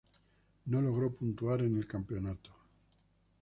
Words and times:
No 0.65 0.81
logró 0.81 1.13
puntuar 1.13 1.61
en 1.61 1.77
el 1.77 1.85
campeonato. 1.85 2.49